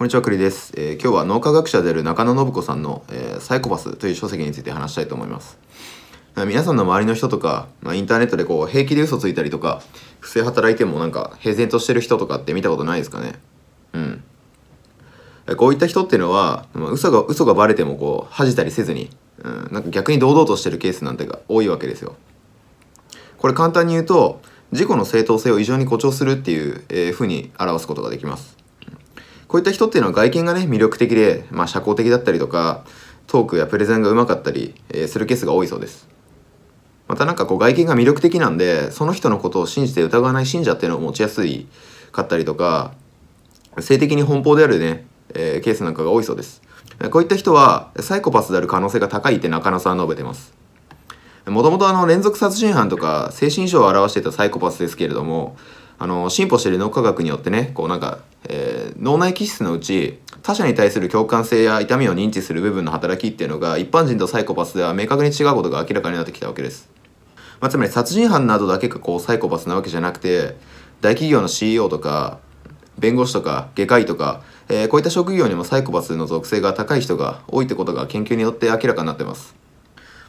[0.00, 5.58] こんにちは、栗です、えー、今日は脳科学者である中野信子さんの、えー、サイコパスという書籍について話したいと思います。
[6.46, 9.82] 皆さんの周りの人とか、まあ、インターネットでこう平気で嘘ついたりとか、
[10.20, 13.34] 不正働いてもなんか平然としてる人とかって見たことないですかね？
[13.92, 14.24] うん。
[15.58, 19.10] こういった人っていうのは、まあ、嘘が、嘘がバレてもこう恥じたりせずに、
[19.44, 22.16] うん、なんか逆に堂々としてるケースなんてが多いわけですよ。
[23.36, 24.40] これ簡単に言うと、
[24.72, 28.58] 自己の正当性を異常に誇張するっていう、えー、風に表すことができます。
[29.50, 32.84] こういった人っていうのは外見がね、魅力的で、まあ、社交的だったりとか、
[33.26, 36.06] トークやプレゼンがうまかったり、えー、するケースが多いそうです。
[37.08, 41.66] またなんかこう外見が魅力的なんで、その人のことを信じて疑わない信者っていうのを持ちやすい
[42.12, 42.92] かったりとか、
[43.80, 46.62] 性的に奔放であるね、えー、ケースなんかが多いそうです。
[47.10, 50.54] こういった人はサイコパスである可能性が高いって中野さんは述べてます。
[51.46, 55.56] もともとあの連続殺人犯とか精神症を表していたサイコパスですけれども、
[56.02, 66.88] あの進歩している脳科学によってねこうなんか、えー、脳内気質のうち他者に対する共感性や痛みを認知する部分の働きっていうのが一般人とサイコパスでは明確に違うことが明らかになってきたわけです、
[67.60, 70.56] まあ、つまり殺人犯などだけがこうサイコパスなわけじゃなくて
[71.02, 72.38] 大企業の CEO とか
[72.98, 79.54] 弁護士とか外科医とか、えー、こういった職業にもサイコパスの属性が高い人が多いってことが研究によって明らかになってます。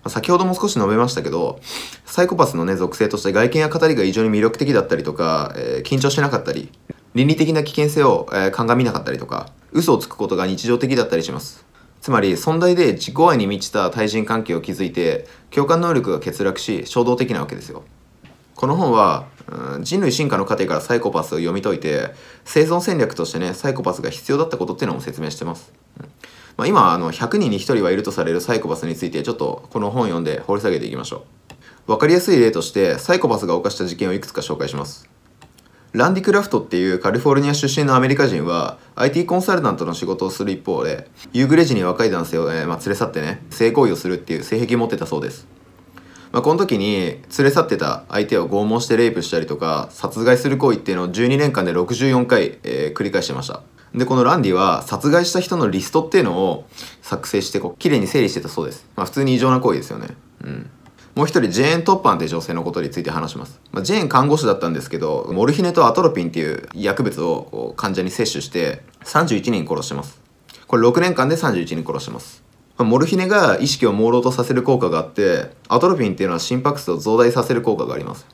[0.08, 1.60] 先ほども少し述べましたけど、
[2.06, 6.72] サイコパスのね、属性として外見や語りが異常に魅力的だったりとか、えー、緊張しなかったり、
[7.14, 11.66] 倫理的な危険性を、えー、鑑みなかったりとか、嘘をつくことが日常的だったりします。
[12.02, 17.84] つまり、存在で自己愛に満ちた対人関係を築いて、共感能力が欠落し、衝動的なわけですよ。
[18.56, 19.28] この本は、
[19.82, 22.14] 人類進化の過程からサイコパスを読み解いて、
[22.44, 25.72] 生存戦略としてね、サイコパスが必要だったことっていうのも説明してます。
[26.58, 31.22] まあ、今あの100人に1人はいるとされるサイコパスについてちょっとこの本読んで掘り下げていきましょう。
[31.88, 35.10] 分かりやすい例としてサイコパスが犯した事件をいくつか紹介します。
[35.94, 45.48] ランディ・クラフトっていうカリフォルニア出身のアメリカ人は IT コンサルタントの仕事をする一方で夕暮れ時に若い男性を、えー、まあ、連れ去ってね性行為をするっていう性癖を持ってたそうです、
[46.32, 53.62] まあ、この時に連れ去ってた相手を拷問してレイプしたりとか殺害する行為っていうのを12年間で64回、えー、繰り返してました。
[53.94, 56.66] で、このランディは殺害した人のリストっていうのを
[57.02, 58.88] 作成して、こう、綺麗に整理してたそうです。
[58.96, 60.08] まあ普通に異常な行為ですよね。
[60.44, 60.70] うん。
[61.16, 63.60] もう一人、ジェーン・トッパンって女性のことについて話します。
[63.72, 70.22] まあ、ジェーン看護師だったんですけど、モルヒネとアトロピンっていう薬物をこう患者に摂取して31人殺してます。
[70.68, 72.42] これ6年間で31人殺してます。
[72.78, 78.26] まあ、モルヒネが意識を朦朧とさせる効果があって、アトロピンっていうのは心拍数を増大させる効果があります。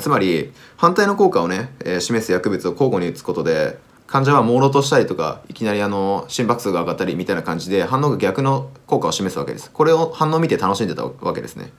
[0.00, 9.70] つまり、反対の効果をね、えー、示す薬物を交互に打つことで、患者は朦朧としたりとかいきなりあの心拍数が上がったりみたいな感じで反応が逆の効果を示すわけです。
[9.70, 11.72] これを反応を見て楽しんでたわけですね。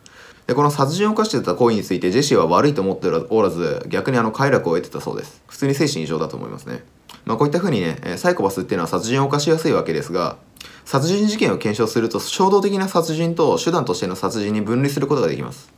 [0.47, 5.41] でこの殺人を犯してた行為についてジェシーは悪いと思っておらず逆にあの快楽を得てたそうです。
[5.47, 6.83] 普通に精神異常だと思いますね。
[7.25, 10.37] まあこういった風にねサイコパスっていうのは殺人を犯しやすいわけですが
[10.83, 15.73] 殺人事件を検証すると衝動的な殺人と手段としての殺人に分離することができます。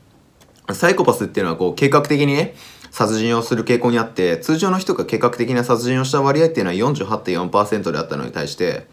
[0.73, 2.53] サイコパスっていうのはこう計画的にね
[2.91, 8.87] 殺人をする傾向にあって通常の人が計画的な殺人をした割合っていうのは48.4%であったのに対して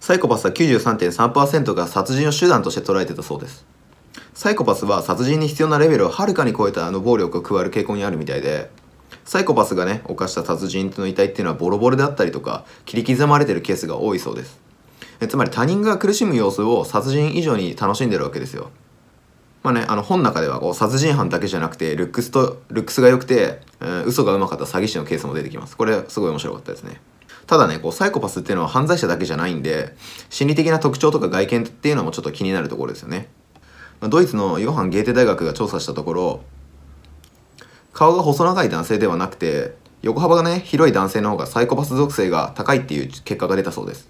[0.00, 3.64] サイコパスは93.3%が殺人を手段として捉えてたそうです。
[4.34, 8.70] サイコパスは殺人に必要なレベルをはるかに超えたあの暴力を加える傾向にあるみたいで
[9.24, 14.60] サイコパスがね犯した殺人の遺体っていうのはボロボロであったりとか切り刻まれてるケースが多いそうです。
[15.28, 18.70] つまり他人が苦しむ様子を殺人以上に楽しんでるわけですよ。
[19.62, 25.76] まあね、あの本の中ではこう殺人犯だけじゃなくてルックスとルックスが良くて、えー、嘘がうまかった詐欺師のケースも出てきます。
[25.76, 27.00] これすごい面白かったですね。
[27.46, 29.94] ただねこうサイコパスっていうのは犯罪者だけじゃないんで
[30.30, 33.28] 心理的な特徴とか外見っていうのもちょっと気になるところですよね、
[34.00, 36.44] ドイツのヨハン・ゲーテ大学が調査したところ
[37.92, 44.08] 顔が細長い男性ではなくて横幅がね広い男性の方がサイコパス属性が高いっていう結果が出たそうです。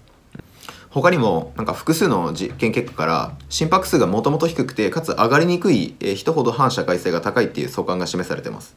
[0.93, 8.75] 他にもなんか複数の実験結果から心拍数がもともと低くてかつ上がりにくい人ほど反社会性が高いっていう相関が示されてます。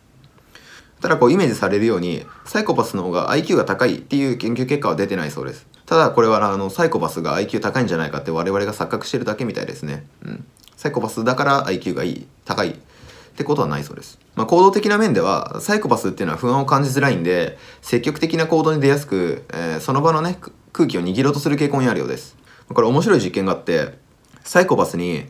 [1.02, 5.66] ただこうイメージされるようにサイコパスの方が IQ が高いっていう研究結果は出てないそうです。
[5.84, 10.06] ただこれはあのサイコパスが IQ 高いんじゃないかって我々が錯覚してるだけみたいですね。
[10.24, 10.44] うん。
[10.74, 12.70] サイコパスだから IQ がいい高い。
[13.36, 14.18] ってことはないそうです。
[14.34, 20.38] まあ、行動的な面では、サイコパスっていうのは不安を感じづらいんで、積極的な行動に出やすく、えー、その場のね、
[20.76, 22.36] 空気を握ろうとする傾向にあるようです。
[22.68, 23.94] これ面白い実験があって、
[24.44, 25.24] サイコパスに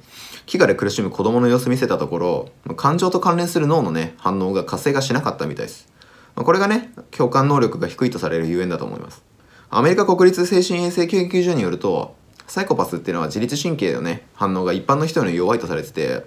[0.46, 5.87] 飢餓で苦しむ子供の様子見せたところ、感情と関連する脳のね、反応が活性化しなかったみたいです。
[6.34, 9.22] これがね、共感能力が低いとされるゆえんだと思います。
[9.70, 12.16] アメリカ国立精神衛生研究所によると、
[12.48, 16.25] サイコパスっていうのは自律神経のね、反応が一般の人より弱いとされてて、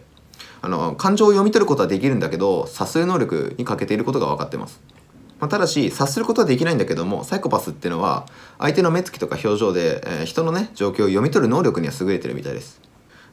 [0.61, 4.79] あの、感情を読み取ることはできるんだけど、察する能力に欠けていることが分かってます。
[5.39, 8.25] まあ、ただし察することはできないんだけどもサイコパスっていうのは
[8.57, 12.81] 相手の目つきとか表情で、えー、人のね状況を読み取る能力には優れてるみたいです。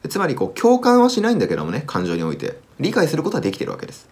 [0.09, 4.07] つまりこう共感はしないんだけどもね感情において理解することはできてるわけです。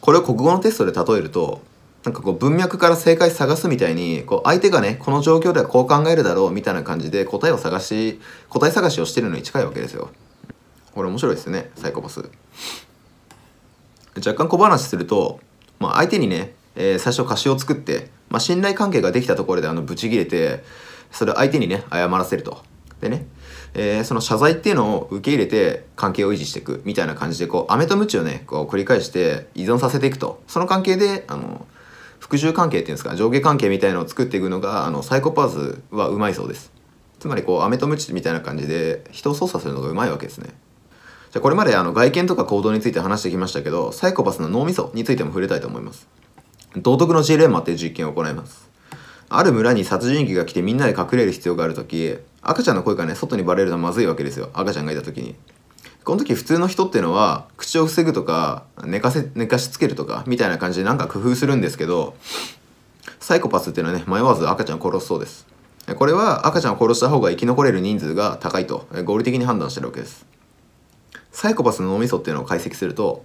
[0.00, 1.62] これを国語のテストで例えると
[2.04, 10.10] なんかこう文脈から正解探すみたいにこう相手がねこの状況ではこう考えるだろうみたいな感じで答えを探し答え探しをしてるのに近いわけですよ。
[10.94, 12.22] これ面白いですよねサイコパス。
[14.16, 15.40] 若干小話すると、
[15.80, 20.64] まあ、相手にね、えー、最初歌詞を作って、まあ、信頼関係ができたところであのブチギレて
[21.10, 22.62] それを相手にね謝らせると。
[23.00, 23.26] でね
[23.74, 30.42] えー、その謝罪っていうのを受け入れて関係を維持していくみたいな感じでこう飴と鞭をねこう繰り返して依存させていくと。
[30.46, 31.66] その関係であの
[32.20, 36.72] 服従関係っていうんですか上下関係みたいのを作っていくのがあのサイコパスはうまいそうです。
[37.18, 40.50] つまりこう飴と鞭みたいな感じで人を操作するのがうまいわけですね。
[41.32, 46.06] じゃこれまであの外見とか行動について話してきましたけどサイコパスの脳みそについても触れたいと思います。
[46.76, 48.68] 道徳のジレンマっていう実験を行います。
[49.28, 54.50] ある村に殺人鬼が来てみんなで隠れる必要がある時赤ちゃんの声がね外にバレるのはまずいわけですよ。
[54.54, 55.34] 赤ちゃんがいた時に。
[56.04, 62.14] この時普通の人っていうのは口を防ぐとか寝かせ寝かしつけるとかみたいな感じでなんか工夫するんですけど
[63.20, 65.46] サイコパスっていうのはね迷わず赤ちゃんを殺すそうです。
[65.96, 70.26] これは赤ちゃんを殺した方が生き残れる人数が高いと合理的に判断してるわけです。
[71.30, 73.24] サイコパスの脳みそっていうのを解析すると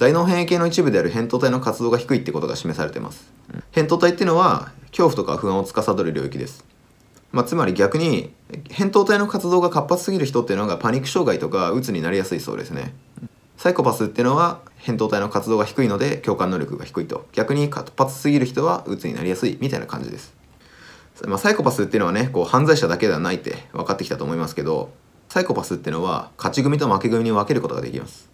[0.00, 3.30] 大脳変異系の一部である扁桃体の活動が低いってことが示されています。
[3.72, 6.64] 扁桃体っていうのは恐怖とか不安を司る領域です。
[7.32, 8.32] まあ、つまり逆に
[8.70, 12.94] 扁桃体の活動が活発すぎる人っていうのがパニック障害とかうつになりやすいそうですね。
[13.58, 17.26] サイコパスっていうのは扁桃体の活動が低いので共感能力が低いと。
[17.32, 20.32] 逆に活発すぎる人はうつになりやすいみたいな感じです、
[21.26, 24.90] まあ、サイコパスっていうのはねこう犯罪者だけではないって分かってきたと思いますけど
[25.28, 28.30] サイコパスっていうのは勝ち組と負け組に分けることができます。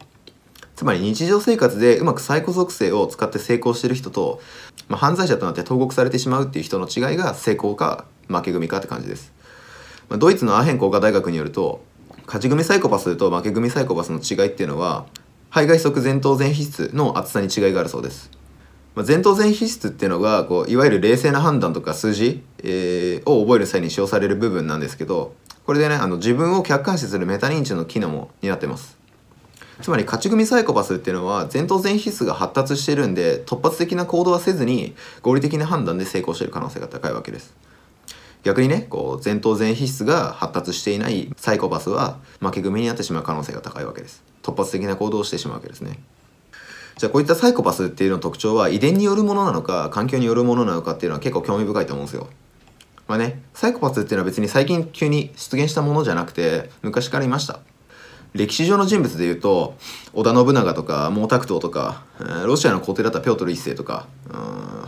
[0.77, 4.43] つまり日常生活でうまくサイコ属性を使って成功してる人と、
[4.89, 9.33] まあ、犯罪者となって投獄されてしまうっていう人の違いが成功か負け組かって感じです、
[10.11, 11.83] まあ、ドイツのアヘン工科大学によると
[12.27, 15.07] 勝ち組サイコパスと負け組サイコパスの違いっていうのは
[15.49, 18.31] 肺外側前頭前皮質の厚さに違いがあるそうです、
[18.95, 25.35] まあ、前頭前皮質っていうのがこういわゆる冷静な判断とか数字、えー、を覚える際に使用される部分なんですけど
[25.65, 28.96] これでねあの自分を客観視するメタ認知の機能も担ってます。
[29.83, 37.55] つまり勝ち組サイコパスっていうのは前頭前皮質が発達してるんで突発的な行動はせずに合理的な判断で成功してる可能性が高いわけです。
[38.43, 44.23] 逆にねこう前頭前皮質が発達していないサイコパスは負け組になってしまう可能性が高いわけです。
[44.43, 45.99] 突発的な行動をしてしまうわけですね。
[46.97, 52.29] じゃあこういったサイコパスっていうのの特徴は遺伝によるものなのか環境によるものなのかっていうのは結構興味深いと思うんですよ。
[53.09, 57.61] まあねサイコパスっていうのは別に最近急に出現したものじゃなくて昔からいました。
[58.35, 59.77] 歴史上の人物でいうと
[60.13, 62.05] 織田信長とか毛沢東とか
[62.45, 64.07] ロシアの皇帝だったピョートル一世とか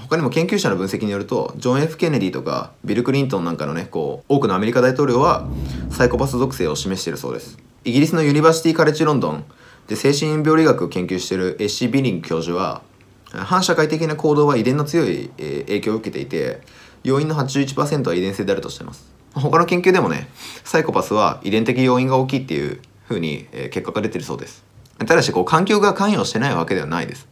[0.01, 5.49] 他にも研究者の分析によるとジョン・ F・ ケネディとかビル・クリントンなんかのねこう多くのアメリカ大統領は
[5.91, 7.59] サイコパス属性を示しているそうです。
[7.85, 9.45] イギリスのユニバーシティ・カレッジ・ロンドン
[9.87, 12.83] で精神病理学を研究しているエッシー・ビリング教授は
[13.31, 16.61] 反社会的な行動は遺伝の強い影響を受けていて
[17.05, 19.07] 要因の81%は遺伝性であるとしています。
[19.35, 20.29] 他の研究でもね
[20.65, 24.65] サイコパスは遺伝的要因が大きいっていうふうに、え結果が出てるそうです。
[24.99, 27.27] ただしこう環境が関与してないわけではないです。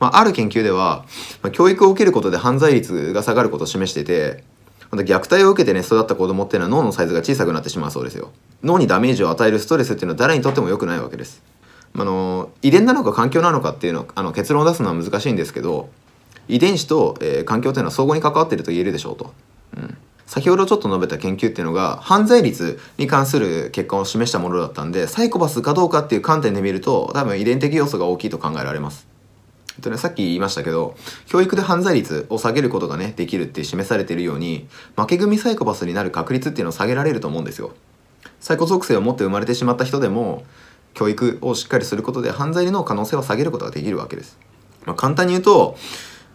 [0.00, 1.04] まあ、ある研究では、
[1.42, 4.42] まあ、教育を受けることで犯罪率が下がることを示していて
[4.90, 8.30] また虐待を受けてね育った子供っていうのは脳のサイズが小さくなってしまうそうですよ。
[8.62, 11.42] 脳にダメージを与えるストレスっていうのは誰にとっても良くないわけです。
[11.94, 15.88] あの遺伝なのか環境なのかっていうのあの結論を出すのは難しいんですけど
[16.48, 19.32] 遺伝子と、えー、環境というのは相互に関わっていると言えるでしょうと、
[19.76, 19.96] うん、
[20.32, 29.06] 先ほどちょっと述べた研究っていうのが犯罪率に関する結果を示したものだったんでサイコパスかどうかっていう観点で見ると多分遺伝的要素が大きいと考えられます。
[29.76, 30.96] えっとね、さっき言いましたけど
[31.26, 37.72] 教育で犯罪率を下げることがねできるって示されているように負け組サイコパスになる確率っていうのを下げられると思うんですよ。
[38.40, 40.44] サイコ属性を持って生まれてしまった人でも
[40.94, 44.38] 教育をしっかりすることで犯罪の可能性を下げることができるわけです、
[44.86, 45.76] まあ、簡単に言うと、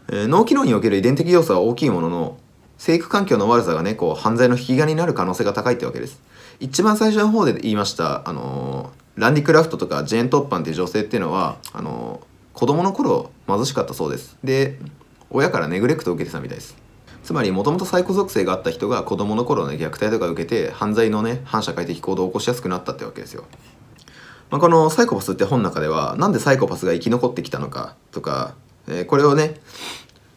[0.10, 2.38] えー、脳機能における遺伝的要素は大きいものの
[2.78, 6.20] 生育環境の悪さがねこう犯罪の引き金になる可能性が高いってわけです。
[6.60, 14.36] 一番最初の方で言いましたあのー、ランディ・クラフトとかジェーン・トッパンっていう女性っていうのはあのー子供の頃貧しかったそうです。
[14.44, 14.80] で
[15.30, 16.76] 親からネグレクトを受けてたみたいです。
[17.24, 23.44] つまりもともとサイコ属性があった人が子供の頃ね虐待とか受けて犯罪のね反社会的行動を起こしやすくなったってわけですよ、
[24.50, 28.56] まあ、この「サイコパス」って本の中ではなんでサイコパスが生き残ってきたのかとか、
[28.88, 29.60] えー、これをね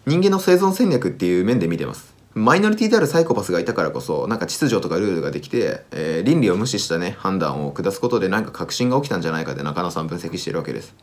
[0.04, 2.12] 人間の生存戦略っていう面で見てます。
[2.32, 10.94] マイノリティであるサイコパスがいたからこそなんか秩序とかルールができて、えー、倫理を無視したね判断を下すことでなんか革新が起きたんじゃないかって中野さん分析してるわけです。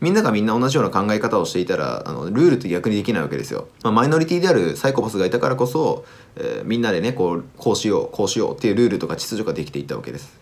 [0.00, 6.04] みんながみんな同じような考え方をしていたらあのルールって逆にできないわけですよ、まあ、マイノリティであるサイコパスがいたからこそ、
[6.36, 10.38] えー、みんなでねこうこうしようこうしようっていうルールとか秩序ができていったわけです、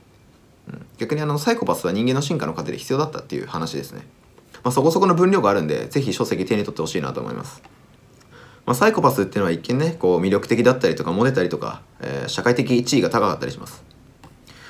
[0.68, 4.02] うん、逆にあのサイコパスは人間の進化の過程で必要だったっていう話ですね、
[4.62, 7.62] まあ、そこそこの分量があるんで是非書籍手に取ってほしいなと思います。
[8.66, 13.84] まあ、サイコパスっていうのは一見ねこう魅力的だったりとかモテたりとか、えー、社会的地位が高かったりします。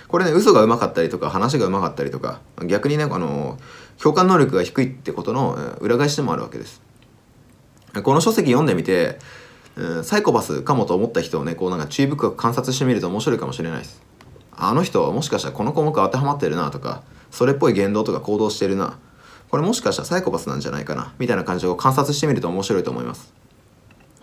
[0.07, 3.59] これね嘘がうまかったりとか話がうまかったりとか逆にねあの
[4.01, 6.83] 共感能力が低いってことの裏返しでもあるわけです。
[8.03, 9.19] この書籍読んでみて、
[10.03, 14.03] サイコパスかもと思った人をねこうなんか注意深く観察してみると面白いかもしれないです。
[14.55, 18.99] あの人はもしかしたらこの項目当てはまってるなとかそれっぽい言動とか行動してるな。
[19.49, 23.33] これもしかしたらサイコパスなんじゃないかなみたいな感じを観察してみると面白いと思います。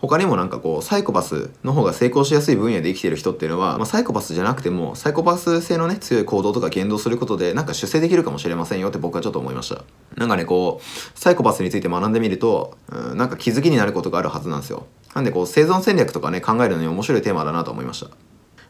[0.06, 9.82] 他にもなんかこうサイコパスの方が成功しやすい分野で生きてる人っていうのは、まあ、サイコパスじゃなくてもサイコパス性のね強い行動とか言動することでなんか出世できるかもしれませんよって僕はちょっと思いました。
[10.16, 14.86] なんかねこうサイコパスについて学んでみると、うん、なんか気づきになることがあるはずなんですよ。
[15.14, 18.10] なんでこう生存戦略とかね考えるのに面白いテーマだなと思いました。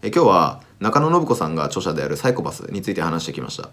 [0.02, 3.70] え今日は中野信子さんが著者であるサイコパスについて話してきました。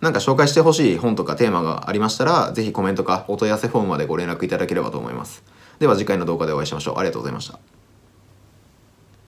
[0.00, 5.42] なんか紹介してほしい本とかテーマがありましたら、ぜひコメントかお問い合わせフォームまでご連絡いただければと思います。
[5.80, 6.98] では次回の動画でお会いしましょう。
[6.98, 7.58] ありがとうございました。